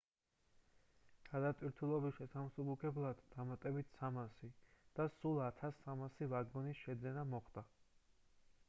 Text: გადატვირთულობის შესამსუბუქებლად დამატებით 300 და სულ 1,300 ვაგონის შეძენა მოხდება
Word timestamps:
გადატვირთულობის 1.27 2.15
შესამსუბუქებლად 2.21 3.21
დამატებით 3.35 3.93
300 4.01 4.51
და 5.01 5.07
სულ 5.19 5.39
1,300 5.53 6.31
ვაგონის 6.35 6.85
შეძენა 6.89 7.29
მოხდება 7.37 7.69